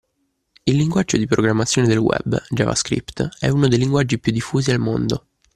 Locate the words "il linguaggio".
0.65-1.15